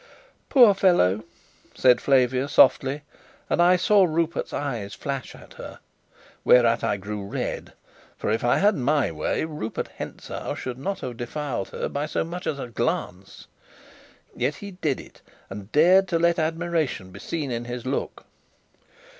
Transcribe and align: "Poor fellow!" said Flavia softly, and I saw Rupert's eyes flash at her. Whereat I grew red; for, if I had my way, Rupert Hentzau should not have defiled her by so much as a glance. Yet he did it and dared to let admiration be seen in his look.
"Poor 0.49 0.73
fellow!" 0.73 1.23
said 1.75 2.01
Flavia 2.01 2.47
softly, 2.49 3.03
and 3.51 3.61
I 3.61 3.75
saw 3.75 4.03
Rupert's 4.05 4.51
eyes 4.51 4.95
flash 4.95 5.35
at 5.35 5.53
her. 5.61 5.77
Whereat 6.43 6.83
I 6.83 6.97
grew 6.97 7.23
red; 7.23 7.73
for, 8.17 8.31
if 8.31 8.43
I 8.43 8.57
had 8.57 8.75
my 8.75 9.11
way, 9.11 9.45
Rupert 9.45 9.89
Hentzau 9.99 10.55
should 10.55 10.79
not 10.79 11.01
have 11.01 11.17
defiled 11.17 11.69
her 11.69 11.87
by 11.87 12.07
so 12.07 12.23
much 12.23 12.47
as 12.47 12.57
a 12.57 12.65
glance. 12.67 13.45
Yet 14.35 14.55
he 14.55 14.71
did 14.71 14.99
it 14.99 15.21
and 15.51 15.71
dared 15.71 16.07
to 16.07 16.17
let 16.17 16.39
admiration 16.39 17.11
be 17.11 17.19
seen 17.19 17.51
in 17.51 17.65
his 17.65 17.85
look. 17.85 18.25